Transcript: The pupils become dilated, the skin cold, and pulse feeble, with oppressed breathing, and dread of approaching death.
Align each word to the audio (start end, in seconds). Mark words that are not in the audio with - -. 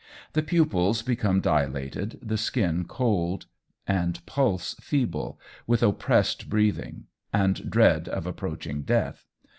The 0.33 0.41
pupils 0.41 1.03
become 1.03 1.41
dilated, 1.41 2.17
the 2.23 2.35
skin 2.39 2.85
cold, 2.85 3.45
and 3.85 4.19
pulse 4.25 4.73
feeble, 4.81 5.39
with 5.67 5.83
oppressed 5.83 6.49
breathing, 6.49 7.03
and 7.31 7.69
dread 7.69 8.09
of 8.09 8.25
approaching 8.25 8.81
death. 8.81 9.27